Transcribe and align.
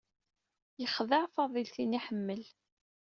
Yexdeɛ 0.81 1.23
Fadil 1.33 1.67
tin 1.75 1.97
ay 1.97 1.97
iḥemmel. 1.99 2.43